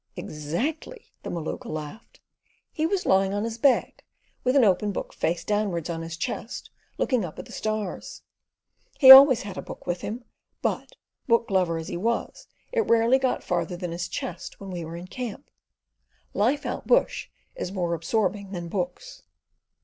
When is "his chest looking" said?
6.01-7.23